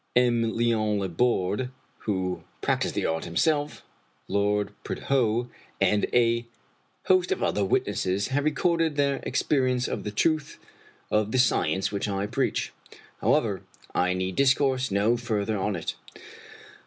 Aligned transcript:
M. 0.15 0.55
Leon 0.57 0.97
Laborde, 0.97 1.69
who 2.07 2.43
practiced 2.61 2.95
the 2.95 3.05
art 3.05 3.23
himself. 3.25 3.83
Lord 4.27 4.71
Prudhoe, 4.83 5.47
and 5.79 6.07
a 6.11 6.47
host 7.05 7.31
of 7.31 7.43
other 7.43 7.63
witnesses, 7.63 8.29
have 8.29 8.43
recorded 8.45 8.95
their 8.95 9.21
ex 9.27 9.43
perience 9.43 9.87
of 9.87 10.03
the 10.03 10.09
truth 10.09 10.57
of 11.11 11.31
the 11.31 11.37
science 11.37 11.91
which 11.91 12.09
I 12.09 12.25
preach. 12.25 12.73
How 13.19 13.35
ever, 13.35 13.61
I 13.93 14.15
need 14.15 14.35
discourse 14.37 14.89
no 14.89 15.17
further 15.17 15.55
on 15.59 15.75
it. 15.75 15.93